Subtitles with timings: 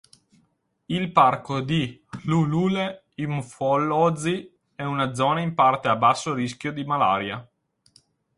[0.87, 7.47] Il parco di Hluhluwe-Imfolozi è una zona in parte a basso rischio di malaria.